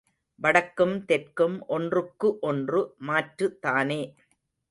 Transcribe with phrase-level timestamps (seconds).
[0.39, 4.01] வடக்கும் தெற்கும் ஒன்றுக்கு ஒன்று மாற்றுதானே.